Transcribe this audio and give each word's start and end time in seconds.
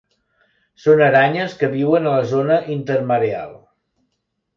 Són 0.85 1.01
aranyes 1.07 1.53
que 1.59 1.69
viuen 1.73 2.07
a 2.07 2.13
la 2.15 2.23
zona 2.31 2.57
intermareal. 2.77 3.53